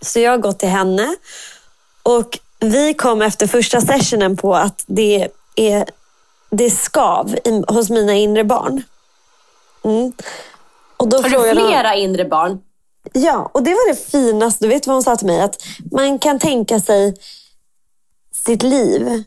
[0.00, 1.16] Så jag har gått till henne
[2.02, 5.84] och vi kom efter första sessionen på att det är
[6.50, 8.82] det skav i, hos mina inre barn.
[9.84, 10.12] Mm.
[10.96, 12.58] Och då Har du frågade hon- flera inre barn?
[13.12, 14.64] Ja, och det var det finaste.
[14.64, 15.40] Du vet vad hon sa till mig?
[15.40, 17.16] Att man kan tänka sig
[18.34, 19.22] sitt liv,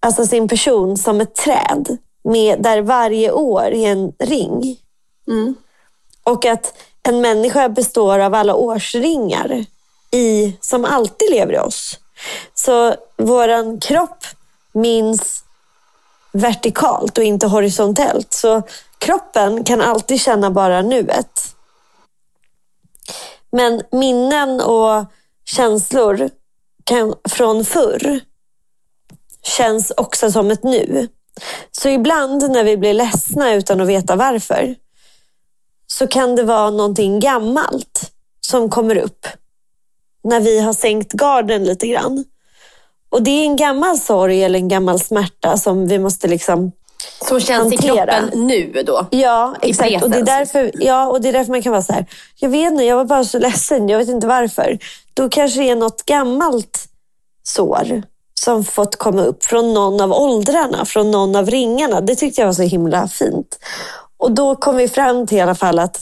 [0.00, 1.98] alltså sin person, som ett träd.
[2.24, 4.76] Med, där varje år är en ring.
[6.24, 9.64] Och att en människa består av alla årsringar
[10.10, 11.98] i, som alltid lever i oss.
[12.54, 14.24] Så våran kropp
[14.72, 15.44] minns
[16.32, 18.32] vertikalt och inte horisontellt.
[18.32, 18.62] Så
[18.98, 21.56] kroppen kan alltid känna bara nuet.
[23.50, 25.04] Men minnen och
[25.44, 26.30] känslor
[26.84, 28.20] kan, från förr
[29.42, 31.08] känns också som ett nu.
[31.72, 34.74] Så ibland när vi blir ledsna utan att veta varför
[35.86, 39.26] så kan det vara någonting gammalt som kommer upp
[40.24, 42.24] när vi har sänkt garden lite grann.
[43.10, 46.72] Och det är en gammal sorg eller en gammal smärta som vi måste liksom
[47.28, 48.02] Som känns hantera.
[48.02, 49.06] i kroppen nu då.
[49.10, 50.02] Ja, exakt.
[50.02, 52.06] Och det, är därför, ja, och det är därför man kan vara så här,
[52.36, 54.78] jag vet inte, jag var bara så ledsen, jag vet inte varför.
[55.14, 56.88] Då kanske det är något gammalt
[57.42, 58.02] sår
[58.40, 62.00] som fått komma upp från någon av åldrarna, från någon av ringarna.
[62.00, 63.58] Det tyckte jag var så himla fint.
[64.16, 66.00] Och då kom vi fram till i alla fall att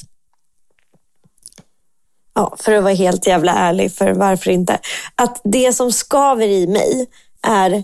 [2.41, 4.79] ja, för att vara helt jävla ärlig, för varför inte?
[5.15, 7.07] Att det som skaver i mig
[7.43, 7.83] är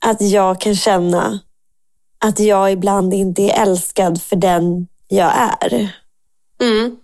[0.00, 1.40] att jag kan känna
[2.24, 5.96] att jag ibland inte är älskad för den jag är.
[6.60, 6.96] Mm.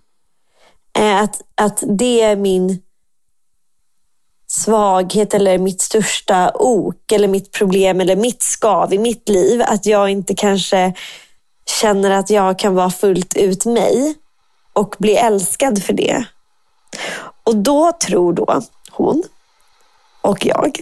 [0.97, 2.81] Eh, Att, att det är min
[4.47, 9.61] svaghet eller mitt största ok eller mitt problem eller mitt skav i mitt liv.
[9.61, 10.93] Att jag inte kanske
[11.81, 14.15] känner att jag kan vara fullt ut mig
[14.73, 16.25] och bli älskad för det.
[17.49, 19.23] Och då tror då hon
[20.21, 20.81] och jag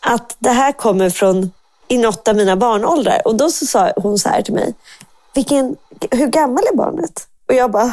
[0.00, 1.52] att det här kommer från
[1.88, 3.22] i något av mina barnåldrar.
[3.24, 4.74] Och då så sa hon så här till mig,
[5.34, 5.76] Vilken,
[6.10, 7.26] hur gammal är barnet?
[7.48, 7.92] Och jag bara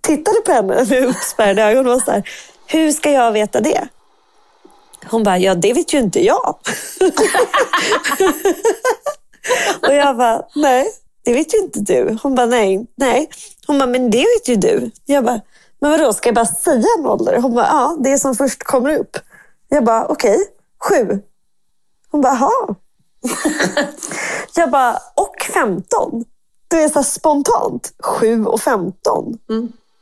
[0.00, 2.30] tittade på henne med uppspärrade ögon och var så här,
[2.66, 3.88] hur ska jag veta det?
[5.10, 6.48] Hon bara, ja det vet ju inte jag.
[9.82, 10.86] och jag bara, nej,
[11.24, 12.18] det vet ju inte du.
[12.22, 13.28] Hon bara, nej, nej.
[13.66, 14.90] Hon bara, men det vet ju du.
[15.06, 15.40] Jag bara,
[15.80, 17.40] men vadå, ska jag bara säga en ålder?
[17.40, 19.16] Hon bara, ja, det som först kommer upp.
[19.68, 20.38] Jag bara, okej,
[20.88, 21.22] sju.
[22.10, 22.74] Hon bara, jaha.
[24.54, 26.24] jag bara, och 15.
[26.68, 29.38] Du är så spontant, 7 och 15.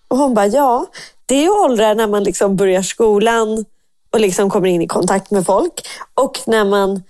[0.08, 0.86] Och hon bara, ja,
[1.26, 3.64] det är ju åldrar när man liksom börjar skolan
[4.12, 5.88] och liksom kommer in i kontakt med folk.
[6.14, 7.02] Och när man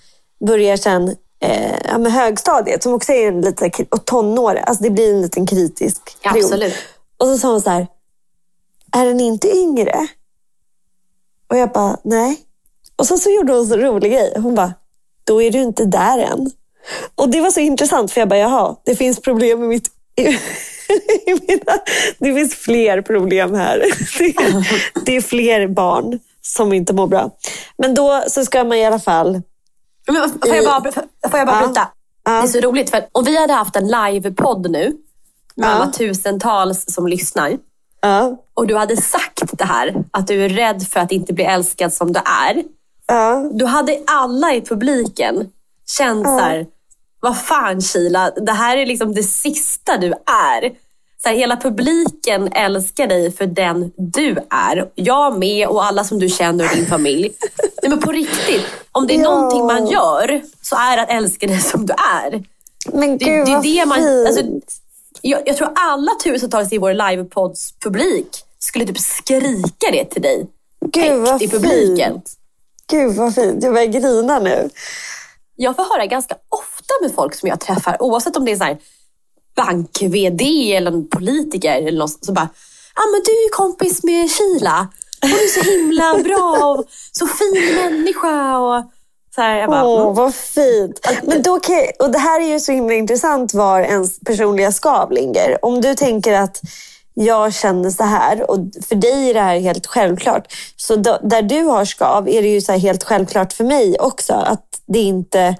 [0.46, 4.56] börjar sen eh, ja, med högstadiet, som också är en lite, och tonår.
[4.56, 6.44] Alltså det blir en liten kritisk period.
[6.44, 6.74] Absolut.
[7.16, 7.86] Och så sa hon så här,
[8.92, 10.08] är den inte yngre?
[11.50, 12.40] Och jag bara, nej.
[12.96, 14.32] Och så, så gjorde hon en så rolig grej.
[14.36, 14.74] Hon bara,
[15.24, 16.50] då är du inte där än.
[17.14, 19.88] Och det var så intressant för jag bara, jaha, det finns problem i mitt...
[21.48, 21.78] Mina,
[22.18, 23.78] det finns fler problem här.
[24.18, 24.34] Det,
[25.04, 27.30] det är fler barn som inte mår bra.
[27.78, 29.42] Men då så ska man i alla fall...
[30.08, 30.92] Men får jag bara,
[31.30, 31.66] får jag bara Ja.
[31.66, 31.88] bryta?
[32.24, 32.30] Ja.
[32.32, 32.90] Det är så roligt.
[32.90, 34.96] För om vi hade haft en livepodd nu
[35.54, 35.72] med Ja.
[35.72, 37.58] alla tusentals som lyssnar
[38.00, 41.44] Ja, och du hade sagt det här, att du är rädd för att inte bli
[41.44, 42.62] älskad som du är.
[43.06, 45.50] ja, Då hade alla i publiken
[45.98, 46.66] känt så här,
[47.20, 50.06] vad fan Kila, det här är liksom det sista du
[50.52, 50.72] är.
[51.22, 54.90] Så här, hela publiken älskar dig för den du är.
[54.94, 57.32] Jag med och alla som du känner och din familj.
[57.82, 59.30] Nej, men på riktigt, om det är Ja.
[59.30, 61.92] någonting man gör så är det att älska dig som du
[62.22, 62.44] är.
[62.92, 64.26] men Det, gud det är vad det man, fint.
[64.26, 64.42] alltså,
[65.22, 68.28] jag, jag tror alla tusentals i vår livepods publik
[68.66, 70.46] skulle typ skrika det till dig.
[70.92, 72.12] Gud vad i publiken.
[72.12, 72.32] fint.
[72.90, 73.64] Gud vad fint.
[73.64, 74.70] Jag börjar grina nu.
[75.56, 78.64] Jag får höra ganska ofta med folk som jag träffar, oavsett om det är så
[78.64, 78.78] här
[79.56, 82.48] bank-VD eller en politiker eller något, så bara,
[82.94, 84.88] ja ah, men du är kompis med Kila.
[85.22, 88.58] Hon är så himla bra och så fin människa.
[88.58, 88.84] Och
[89.34, 90.14] så här, bara, Åh, mm.
[90.14, 91.00] vad fint.
[91.22, 95.12] Men då kan, och det här är ju så himla intressant var ens personliga skav
[95.12, 95.64] ligger.
[95.64, 96.60] Om du tänker att
[97.18, 100.52] jag känner så här och för dig är det här helt självklart.
[100.76, 103.96] Så då, där du har skav är det ju så här helt självklart för mig
[103.98, 105.56] också att det inte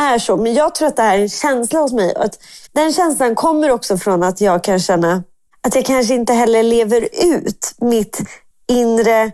[0.00, 0.36] är så.
[0.36, 2.12] Men jag tror att det här är en känsla hos mig.
[2.16, 2.38] Och att
[2.72, 5.22] den känslan kommer också från att jag kan känna
[5.60, 8.20] att jag kanske inte heller lever ut mitt
[8.68, 9.32] inre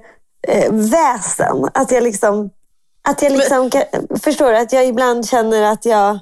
[0.49, 1.69] eh, väsen.
[1.75, 2.51] Att jag liksom
[3.09, 3.83] att jag liksom, kan,
[4.23, 4.57] förstår du?
[4.57, 6.19] Att jag ibland känner att jag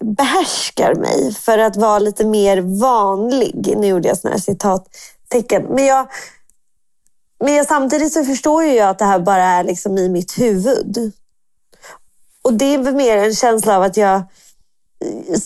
[0.00, 3.74] behärskar mig för att vara lite mer vanlig.
[3.76, 5.62] Nu gjorde jag sådana här citattecken.
[5.62, 6.08] Men, jag,
[7.44, 10.38] men jag, samtidigt så förstår ju jag att det här bara är liksom i mitt
[10.38, 11.12] huvud.
[12.42, 14.22] Och det är mer en känsla av att jag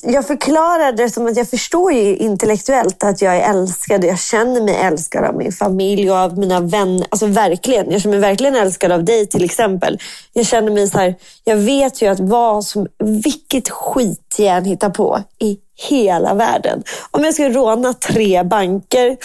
[0.03, 4.05] jag förklarar det som att jag förstår ju intellektuellt att jag är älskad.
[4.05, 7.07] Jag känner mig älskad av min familj och av mina vänner.
[7.11, 7.91] Alltså verkligen.
[7.91, 9.99] Jag känner mig verkligen älskad av dig till exempel.
[10.33, 11.15] Jag känner mig så här.
[11.45, 16.83] Jag vet ju att vad som, vilket skit jag än hittar på i hela världen.
[17.11, 19.17] Om jag skulle råna tre banker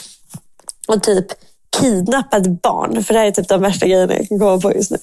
[0.88, 1.26] och typ
[1.80, 3.04] kidnappa ett barn.
[3.04, 4.98] För det här är typ de värsta grejerna jag kan komma på just nu.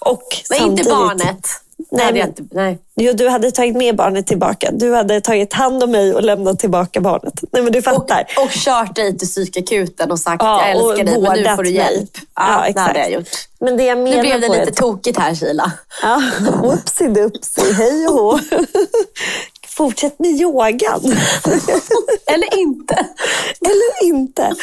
[0.00, 1.46] Och men inte barnet.
[1.90, 2.78] Nej, hade jag inte, nej.
[2.96, 4.70] Jo, du hade tagit med barnet tillbaka.
[4.72, 7.40] Du hade tagit hand om mig och lämnat tillbaka barnet.
[7.52, 8.24] Nej, men du Och, fattar.
[8.38, 11.62] och kört dig till psykakuten och sagt Ja, jag älskar och dig men nu får
[11.62, 11.72] du mig.
[11.78, 12.10] hjälp.
[12.14, 12.86] Ja, Ja, det exakt.
[12.86, 13.28] hade jag gjort.
[13.60, 15.72] Men det jag menar Nu blev det lite är- tokigt här Kila.
[16.02, 16.22] Ja,
[16.62, 18.38] whoopsie doopsie, hej och hå.
[19.68, 21.00] Fortsätt med yogan.
[22.26, 22.94] Eller inte.
[23.60, 24.54] Eller inte.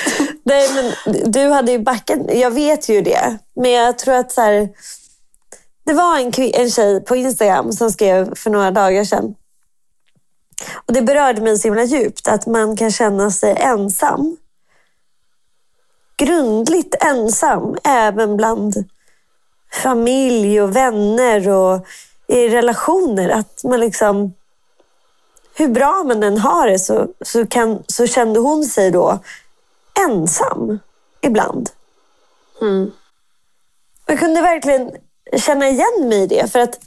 [0.44, 2.20] Nej, men du hade ju backat.
[2.34, 3.38] Jag vet ju det.
[3.56, 4.70] Men jag tror att så här,
[5.90, 9.36] det var en, en tjej på Instagram som skrev för några dagar sedan.
[10.86, 14.38] Och Det berörde mig så himla djupt att man kan känna sig ensam.
[16.18, 18.74] Grundligt ensam, även bland
[19.72, 21.86] familj och vänner och
[22.28, 23.30] i relationer.
[23.30, 24.34] Att man liksom,
[25.54, 29.20] hur bra man än har det så, så, kan, så kände hon sig då
[30.08, 30.80] ensam
[31.22, 31.70] ibland.
[32.62, 32.92] Mm.
[34.06, 34.92] Jag kunde verkligen
[35.38, 36.52] känna igen mig i det.
[36.52, 36.80] För att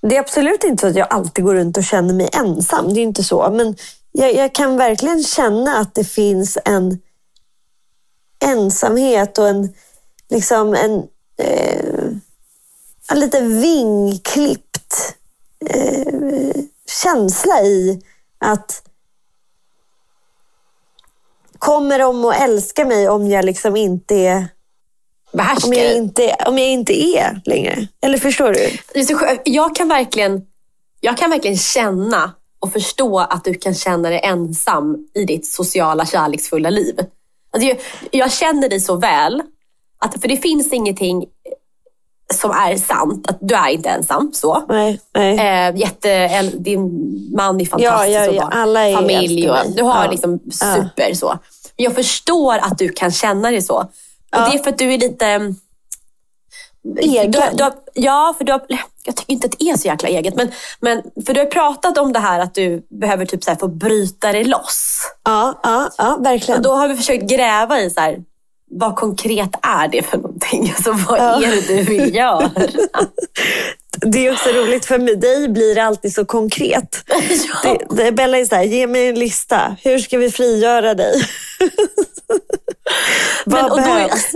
[0.00, 2.94] det är absolut inte så att jag alltid går runt och känner mig ensam.
[2.94, 3.50] Det är inte så.
[3.50, 3.76] Men
[4.12, 7.00] jag, jag kan verkligen känna att det finns en
[8.44, 9.74] ensamhet och en,
[10.28, 12.04] liksom en, eh,
[13.10, 15.16] en lite vingklippt
[15.66, 16.62] eh,
[17.02, 18.02] känsla i
[18.38, 18.82] att
[21.58, 24.48] kommer de att älska mig om jag liksom inte är
[25.32, 27.86] Behärskar om jag inte, om jag inte är längre?
[28.02, 28.70] Eller förstår du?
[29.44, 30.42] Jag kan, verkligen,
[31.00, 36.06] jag kan verkligen känna och förstå att du kan känna dig ensam i ditt sociala
[36.06, 36.98] kärleksfulla liv.
[37.52, 37.78] Alltså jag,
[38.10, 39.42] jag känner dig så väl.
[39.98, 41.24] Att, för det finns ingenting
[42.34, 43.26] som är sant.
[43.30, 44.30] Att du är inte ensam.
[44.34, 44.64] så.
[44.68, 45.38] Nej, nej.
[45.68, 46.82] Eh, jätte, din
[47.36, 48.08] man är fantastisk.
[48.18, 48.48] Ja, ja, ja.
[48.52, 49.50] Alla är familj.
[49.50, 50.10] Och, du har Ja.
[50.10, 51.38] liksom super så.
[51.76, 53.90] Jag förstår att du kan känna dig så.
[54.32, 54.48] Och Ja.
[54.50, 55.54] Det är för att du är lite...
[57.00, 57.30] Egen.
[57.30, 58.62] Du, du har, ja, för du har,
[59.04, 60.36] jag tycker inte att det är så jäkla eget.
[60.36, 63.58] Men, men för du har pratat om det här att du behöver typ så här
[63.58, 65.02] få bryta dig loss.
[65.24, 66.58] Ja, ja, ja verkligen.
[66.58, 68.18] Och då har vi försökt gräva i så här,
[68.72, 70.72] vad konkret är det för någonting?
[70.76, 71.42] Alltså, vad Ja.
[71.44, 72.50] är det du vill göra?
[74.06, 77.04] Det är också roligt, för med dig blir det alltid så konkret.
[77.64, 77.76] ja.
[77.88, 79.76] Det, det, Bella är så här, ge mig en lista.
[79.82, 81.12] Hur ska vi frigöra dig?
[83.44, 84.34] Men, Vad och, då, behövs?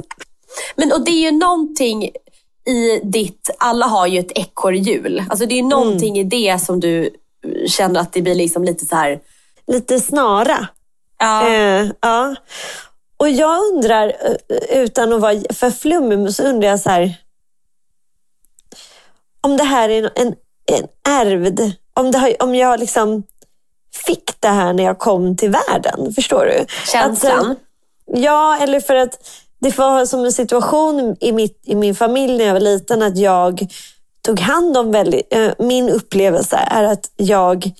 [0.76, 2.04] men och det är ju någonting
[2.66, 5.24] i ditt, alla har ju ett ekorrhjul.
[5.30, 6.26] Alltså det är ju någonting Mm.
[6.26, 7.10] i det som du
[7.68, 9.18] känner att det blir liksom lite så här,
[9.66, 10.66] Lite snara.
[11.18, 12.34] ja, Eh, ja.
[13.16, 17.14] Och jag undrar, eh, utan att vara för flummig, så undrar jag så här.
[19.40, 20.34] Om det här är en,
[20.66, 23.22] en ärvd, om, det har, om jag liksom
[24.06, 26.12] fick det här när jag kom till världen.
[26.14, 26.66] Förstår du?
[26.86, 27.38] känslan.
[27.38, 27.54] Att, eh,
[28.22, 32.44] Ja, eller för att det var som en situation i, mitt, i min familj när
[32.44, 33.66] jag var liten att jag
[34.22, 35.34] tog hand om väldigt...
[35.34, 37.70] eh, min upplevelse är att jag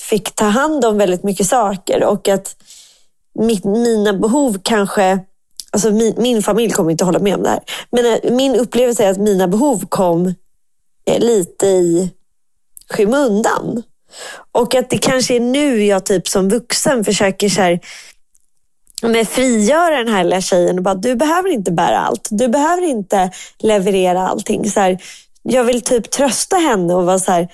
[0.00, 2.56] fick ta hand om väldigt mycket saker och att
[3.34, 5.18] mitt, mina behov kanske...
[5.70, 7.60] Alltså min, min familj kommer inte hålla med om det här.
[7.90, 10.26] Men eh, min upplevelse är att mina behov kom
[11.06, 12.10] eh, lite i
[12.90, 13.82] skymundan.
[14.52, 17.80] Och att det kanske är nu jag typ som vuxen försöker så här,
[19.02, 22.28] med frigöra den här lilla tjejen och bara, du behöver inte bära allt.
[22.30, 24.70] Du behöver inte leverera allting.
[24.70, 24.98] Så här,
[25.42, 27.48] jag vill typ trösta henne och vara så här,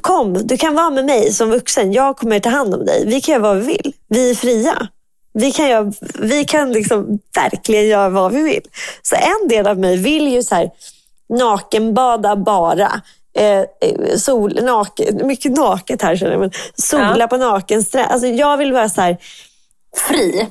[0.00, 1.92] kom, du kan vara med mig som vuxen.
[1.92, 3.04] Jag kommer ta hand om dig.
[3.06, 3.92] Vi kan göra vad vi vill.
[4.08, 4.88] Vi är fria.
[5.32, 8.62] Vi kan, göra, vi kan liksom verkligen göra vad vi vill.
[9.02, 10.70] Så en del av mig vill ju så här,
[11.38, 13.00] nakenbada bara.
[13.38, 16.40] Eh, eh, sol, naken, mycket naket här känner jag.
[16.40, 17.26] Men sola Ja.
[17.26, 18.10] på nakenstrand.
[18.10, 19.16] Alltså, jag vill vara så här,
[20.08, 20.48] Fri.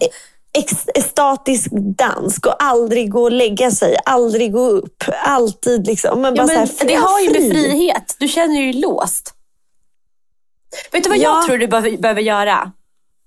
[0.55, 2.37] Ex- statisk dans.
[2.37, 5.03] Gå aldrig gå och lägga sig, aldrig gå upp.
[5.23, 6.23] Alltid liksom.
[6.23, 7.51] Ja, bara men så här, det har ju med fri.
[7.51, 8.15] frihet.
[8.19, 9.33] Du känner ju låst.
[10.91, 11.23] Vet du vad Ja.
[11.23, 12.71] jag tror du behöver, behöver göra?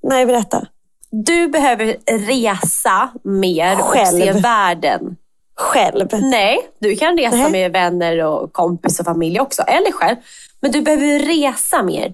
[0.02, 0.66] Nej, berätta.
[1.10, 4.20] Du behöver resa mer och Själv.
[4.20, 5.16] se världen.
[5.56, 6.08] Själv.
[6.12, 7.50] Nej, du kan resa Nej.
[7.52, 9.62] med vänner och kompis och familj också.
[9.62, 10.16] Eller själv.
[10.60, 12.12] Men du behöver resa mer.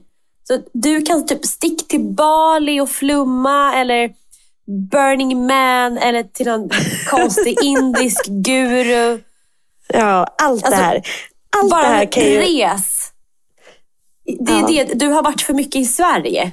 [0.49, 4.11] Så du kan typ stick till Bali och flumma eller
[4.91, 6.71] Burning Man eller till någon
[7.11, 9.21] konstig indisk guru.
[9.89, 11.03] Ja, allt Alltså, det här.
[11.57, 12.41] Allt Bara det här kan ju...
[12.41, 13.11] res.
[14.41, 14.85] Det är Ja.
[14.85, 14.95] det.
[14.95, 16.53] Du har varit för mycket i Sverige.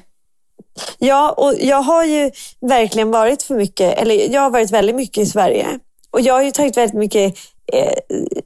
[0.97, 5.17] Ja, och jag har ju verkligen varit för mycket, eller jag har varit väldigt mycket
[5.17, 5.67] i Sverige.
[6.11, 7.37] Och jag har ju tagit väldigt mycket,
[7.73, 7.93] eh,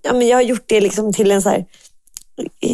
[0.01, 1.65] ja, men jag har gjort det liksom till en så här,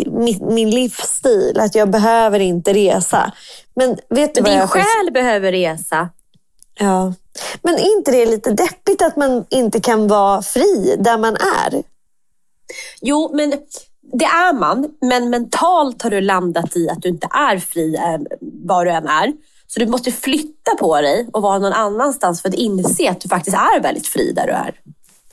[0.05, 3.31] min, min livsstil, att jag behöver inte resa.
[3.75, 6.09] Men vet du Men vad din jag själ behöver resa.
[6.79, 7.13] Ja.
[7.61, 11.83] Men är inte det lite deppigt att man inte kan vara fri där man är?
[13.01, 13.53] Jo, men
[14.13, 14.89] det är man.
[15.01, 19.07] Men mentalt har du landat i att du inte är fri eh, var du än
[19.07, 19.33] är.
[19.67, 23.29] Så du måste flytta på dig och vara någon annanstans för att inse att du
[23.29, 24.75] faktiskt är väldigt fri där du är.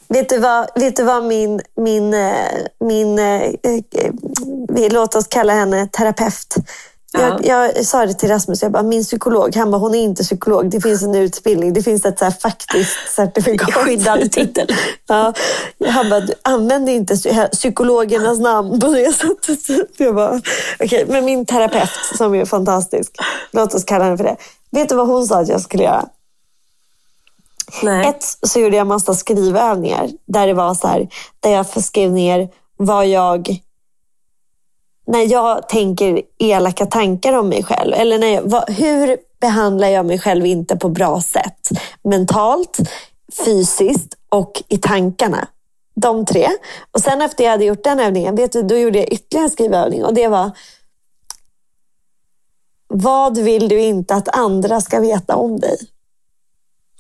[0.09, 4.13] Vet du vad, vet du vad min, min, eh, min eh, eh,
[4.69, 6.57] vi, låt oss kalla henne terapeut,
[7.13, 10.23] Jag, jag sa det till Rasmus, jag bara, min psykolog, han bara, hon är inte
[10.23, 10.71] psykolog.
[10.71, 13.75] Det finns en utbildning, det finns ett så här faktiskt certifikat.
[13.75, 14.69] Skyddad titel.
[15.07, 15.33] Ja,
[15.89, 19.89] han bara, använd inte psy- psykologernas namn på det sättet.
[19.97, 20.41] Jag bara,
[20.81, 21.05] okay.
[21.09, 23.13] men min terapeut som är fantastisk,
[23.51, 24.37] låt oss kalla henne för det.
[24.71, 26.09] Vet du vad hon sa att jag skulle göra?
[27.83, 28.07] Nej.
[28.07, 31.09] Ett, så gjorde jag massa skrivövningar där det var så här,
[31.41, 33.61] där jag skrev ner vad jag
[35.09, 37.95] när jag tänker elaka tankar om mig själv.
[37.95, 41.69] Eller när jag, vad, hur behandlar jag mig själv inte på bra sätt?
[42.05, 42.79] Mentalt,
[43.45, 45.49] fysiskt och i tankarna.
[45.95, 46.49] De tre.
[46.93, 49.51] Och sen efter jag hade gjort den övningen, vet du, då gjorde jag ytterligare en
[49.51, 50.05] skrivövning.
[50.05, 50.51] Och det var
[52.89, 55.77] Vad vill du inte att andra ska veta om dig?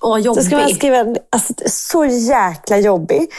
[0.03, 0.77] Åh, Så ska man jobbig.
[0.77, 3.31] skriva, alltså, så jäkla jobbig.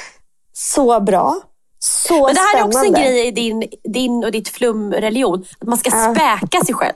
[0.53, 1.41] Så bra.
[1.79, 3.09] Så Men det här är också en spännande.
[3.09, 5.45] grej i din, din och ditt flumreligion.
[5.59, 6.13] Att man ska Ja.
[6.15, 6.93] späka sig själv.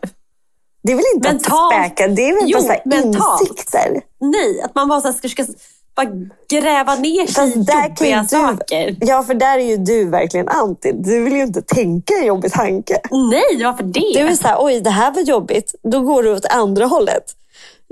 [0.83, 1.73] Det är väl inte Mentalt.
[1.73, 3.41] att späka, det är väl Jo, bara mentalt.
[3.41, 4.01] insikter.
[4.19, 5.45] Nej, att man bara så här, ska, ska
[5.95, 6.07] bara
[6.49, 8.95] gräva ner sig i jobbiga du, saker.
[8.99, 10.91] Ja, för där är ju du verkligen anti.
[10.91, 12.99] Du vill ju inte tänka en jobbig tanke.
[13.31, 13.99] Nej, varför det?
[14.13, 15.75] Du är så här, oj det här var jobbigt.
[15.83, 17.23] Då går du åt andra hållet.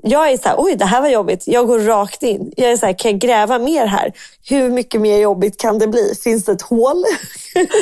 [0.03, 1.43] Jag är så här, oj det här var jobbigt.
[1.45, 2.51] Jag går rakt in.
[2.57, 4.13] Jag är så här, kan jag gräva mer här?
[4.49, 6.13] Hur mycket mer jobbigt kan det bli?
[6.23, 7.03] Finns det ett hål?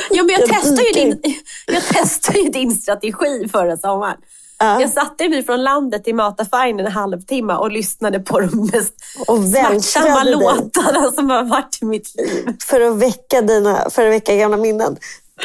[0.10, 1.22] Ja, men jag, Jag testade ju din,
[1.68, 4.18] jag testade ju din strategi förra sommaren.
[4.60, 4.82] Ja.
[4.82, 8.94] Jag satte mig från landet i mataffären en halvtimme och lyssnade på de mest
[9.28, 10.36] Och smärtsamma dig.
[10.36, 12.54] låtarna som har varit i mitt liv.
[12.66, 14.98] För att väcka, dina, för att väcka gamla minnen.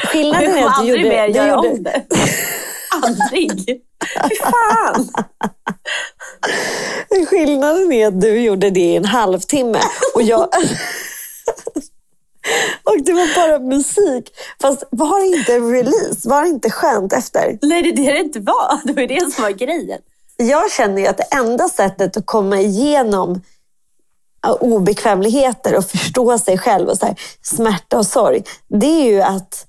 [0.03, 2.03] Jag Skillnaden är att du aldrig gjorde, mer du göra gjorde, om det.
[3.03, 3.83] aldrig.
[4.29, 5.09] Fy fan.
[7.27, 9.81] Skillnaden är att du gjorde det i en halvtimme
[10.15, 10.49] och jag...
[12.85, 14.31] och det var bara musik.
[14.61, 16.29] Fast var det inte en release?
[16.29, 17.59] Var det inte skönt efter?
[17.63, 18.81] Nej, det är det det inte var.
[18.85, 20.01] Det var det som var grejen.
[20.37, 23.41] Jag känner ju att det enda sättet att komma igenom
[24.61, 29.67] obekvämligheter och förstå sig själv och så här, smärta och sorg, det är ju att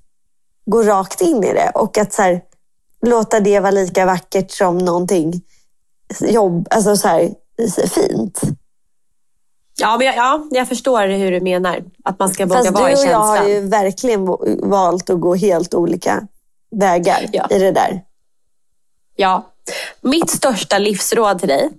[0.66, 2.42] gå rakt in i det och att så här,
[3.06, 5.42] låta det vara lika vackert som någonting
[6.22, 7.30] jobb, alltså så här,
[7.90, 8.42] fint.
[9.78, 11.84] Ja, men jag, ja, jag förstår hur du menar.
[12.04, 13.38] Att man ska våga Fast du vara i och jag känslan.
[13.38, 14.26] har ju verkligen
[14.70, 16.28] valt att gå helt olika
[16.72, 17.48] vägar Ja.
[17.50, 18.02] i det där.
[19.16, 19.52] Ja.
[20.02, 21.70] Mitt största livsråd till dig,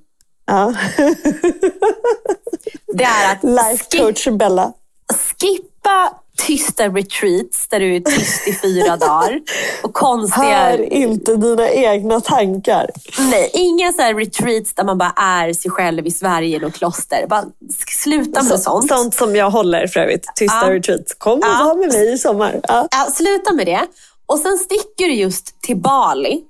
[0.47, 0.74] Ja.
[2.95, 4.72] det är att Life coach Bella.
[5.41, 9.41] skippa tysta retreats där du är tyst i fyra dagar.
[9.82, 10.45] Och konstiga...
[10.47, 12.91] Hör inte dina egna tankar.
[13.18, 16.74] Nej, inga så här retreats där man bara är sig själv i Sverige i något
[16.74, 17.26] kloster.
[17.28, 17.45] Bara
[18.03, 18.89] sluta med Så, sånt.
[18.89, 20.26] sånt som jag håller för övrigt.
[20.37, 20.74] Tysta Ja.
[20.74, 21.14] retreats.
[21.14, 21.64] Kom och Ja.
[21.64, 22.61] var med mig i sommar.
[22.68, 22.89] Ja.
[22.91, 23.87] Ja, sluta med det.
[24.26, 26.41] Och sen sticker du just till Bali.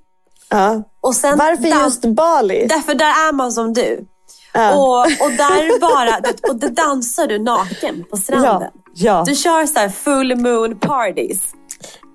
[0.49, 0.83] Ja.
[1.01, 2.65] Och sen Varför just Bali?
[2.69, 4.05] Därför där är man som du.
[4.57, 4.75] Ja.
[4.75, 6.17] Och, och där bara,
[6.49, 8.61] och där dansar du naken på stranden.
[8.61, 9.23] Ja, ja.
[9.27, 11.39] Du kör så här full moon parties.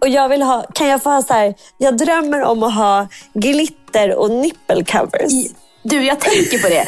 [0.00, 3.06] Och jag vill ha, kan jag få ha så här, jag drömmer om att ha
[3.34, 5.32] glitter och nipple covers.
[5.32, 6.86] I- Du, jag tänker på det.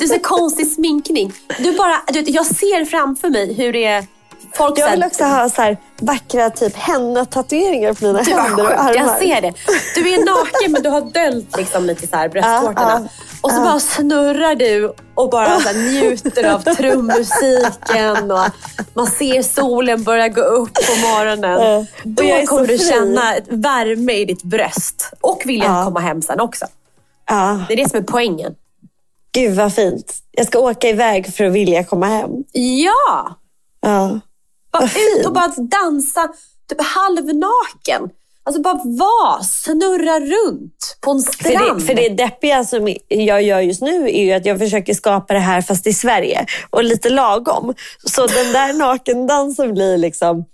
[0.00, 1.32] Du så konstig sminkning.
[1.58, 4.06] Du bara, du, jag ser framför mig hur det är
[4.54, 8.70] folk Jag vill också ha så här vackra typ henna-tatueringar på mina Du händer och
[8.80, 8.94] armar.
[8.94, 9.52] jag ser det.
[9.94, 13.00] Du är naken men du har döljt liksom lite så här bröstvårtorna.
[13.02, 13.08] Ja,
[13.46, 18.30] och så bara snurrar du och bara så njuter av trummusiken.
[18.30, 18.48] Och
[18.94, 21.86] man ser solen börja gå upp på morgonen.
[22.04, 25.12] Då kommer du känna värme i ditt bröst.
[25.20, 25.84] Och vilja Ja.
[25.84, 26.66] komma hem sen också.
[27.28, 28.54] Ja, Det är det som är poängen.
[29.32, 30.14] gud vad fint.
[30.30, 32.30] Jag ska åka iväg för att vilja komma hem.
[32.52, 33.34] Ja!
[33.80, 34.20] Ja.
[34.72, 34.90] Bara Vad
[35.20, 36.28] ut och bara dansa
[36.68, 38.10] typ halvnaken.
[38.46, 41.78] Alltså bara vara, snurra runt på en För strand.
[41.80, 45.34] det, för det deppiga som jag gör just nu är ju att jag försöker skapa
[45.34, 47.74] det här fast i Sverige och lite lagom.
[48.04, 50.44] Så den där nakendansen blir liksom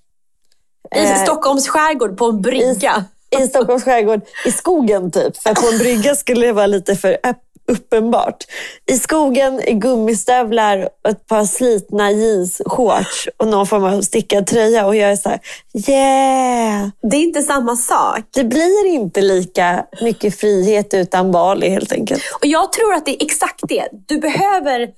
[0.97, 3.05] I Eh, Stockholms skärgård på en brygga.
[3.43, 5.37] i Stockholms skärgård, i skogen typ.
[5.37, 7.39] För på en brygga skulle det vara lite för upp-
[7.69, 8.45] uppenbart.
[8.91, 14.47] I skogen, i gummistövlar, och ett par slitna jeans, shorts och någon form av stickad
[14.47, 14.87] tröja.
[14.87, 15.41] Och jag är så här,
[15.89, 16.89] yeah!
[17.03, 18.21] Det är inte samma sak.
[18.31, 22.23] Det blir inte lika mycket frihet utan Bali helt enkelt.
[22.41, 23.89] Och jag tror att det är exakt det.
[24.07, 24.91] Du behöver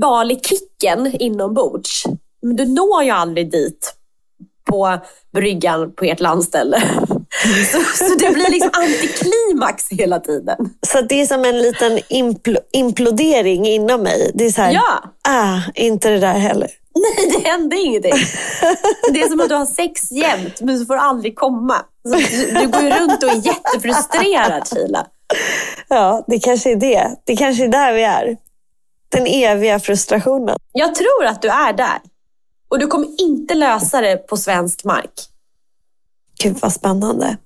[0.00, 2.04] Bali-kicken inombords.
[2.42, 3.94] Men du når ju aldrig dit
[4.64, 4.98] på
[5.32, 6.82] bryggan på ert landställe.
[7.72, 10.56] Så, så det blir liksom antiklimax hela tiden.
[10.86, 14.30] Så det är som en liten impl- implodering inom mig.
[14.34, 15.02] Det är så här, Ja.
[15.28, 16.70] ah, inte det där heller.
[16.94, 18.12] Nej, det hände ingenting.
[19.12, 21.76] Det är som att du har sex jämt, men så får du aldrig komma.
[22.08, 22.14] Så
[22.60, 25.06] du, går ju runt och är jättefrustrerad, Kila.
[25.88, 27.10] Ja, det kanske är det.
[27.24, 28.36] Det kanske är där vi är.
[29.08, 30.56] Den eviga frustrationen.
[30.72, 31.98] Jag tror att du är där.
[32.68, 35.12] Och du kommer inte lösa det på svensk mark.
[36.42, 37.36] Gud vad spännande.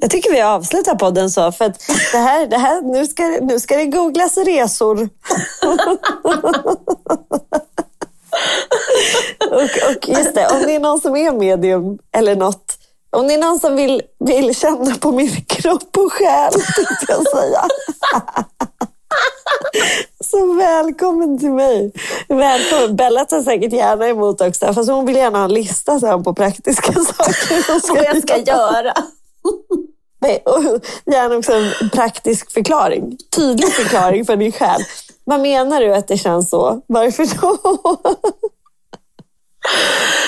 [0.00, 3.60] Jag tycker vi avslutar podden så, för att det här, det här, nu, ska, nu
[3.60, 5.08] ska det googlas resor.
[9.50, 12.78] och, och just det, om det är någon som är medium eller något,
[13.10, 17.28] om det är någon som vill, vill känna på min kropp och själ, tänkte jag
[17.28, 17.64] säga.
[20.24, 21.92] Så välkommen till mig.
[22.28, 22.96] Välkommen.
[22.96, 26.34] Bella tar säkert gärna emot också, fast hon vill gärna ha en lista sen på
[26.34, 28.94] praktiska saker hon Vad jag ska göra.
[30.20, 30.62] Nej, och
[31.12, 33.16] gärna också en praktisk förklaring.
[33.36, 34.80] Tydlig förklaring för din själ.
[35.24, 36.82] Vad menar du att det känns så?
[36.86, 37.58] Varför då?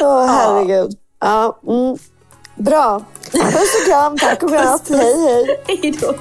[0.01, 0.99] Åh, herregud.
[1.21, 1.97] Ja, mm.
[2.55, 3.03] Bra.
[3.33, 4.19] Puss och kram.
[4.19, 4.89] Tack och godnatt.
[4.89, 5.61] Hej, hej.
[5.67, 6.15] Hej då.